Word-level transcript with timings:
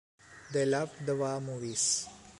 They 0.51 0.65
loved 0.65 1.05
the 1.05 1.15
war 1.15 1.39
movies. 1.39 2.09